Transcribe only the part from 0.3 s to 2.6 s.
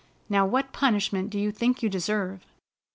what punishment do you think you deserve?